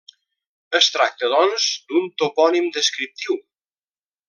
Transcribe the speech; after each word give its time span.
Es 0.79 0.87
tracta, 0.95 1.29
doncs, 1.33 1.67
d'un 1.91 2.09
topònim 2.23 2.67
descriptiu. 2.79 3.39